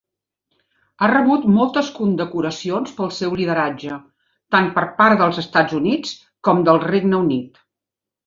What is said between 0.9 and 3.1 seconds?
Ha rebut moltes condecoracions